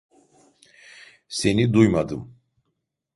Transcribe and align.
Seni 1.27 1.73
duymadım. 1.73 2.35